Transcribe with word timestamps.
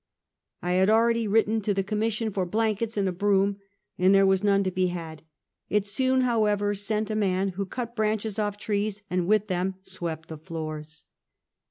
I 0.63 0.71
had 0.71 0.89
already 0.89 1.27
written 1.27 1.61
to 1.61 1.75
the 1.75 1.83
Commission 1.83 2.31
for 2.31 2.43
blan 2.47 2.75
kets 2.75 2.97
and 2.97 3.07
a 3.07 3.11
broom, 3.11 3.57
but 3.99 4.11
there 4.13 4.25
were 4.25 4.35
none 4.41 4.63
to 4.63 4.71
be 4.71 4.87
had. 4.87 5.21
It 5.69 5.85
soon 5.85 6.21
however 6.21 6.73
sent 6.73 7.11
a 7.11 7.15
man, 7.15 7.49
who 7.49 7.67
cut 7.67 7.95
branches 7.95 8.39
off 8.39 8.57
trees, 8.57 9.03
and 9.11 9.27
with 9.27 9.45
them 9.45 9.75
swept 9.83 10.29
the 10.29 10.39
floors. 10.39 11.05